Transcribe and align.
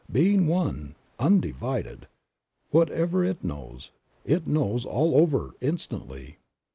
Being 0.11 0.47
one, 0.47 0.95
undivided, 1.19 2.07
whatever 2.71 3.23
It 3.23 3.43
knows, 3.43 3.91
It 4.25 4.47
knows 4.47 4.83
all 4.83 5.15
over 5.15 5.53
instantly. 5.61 6.39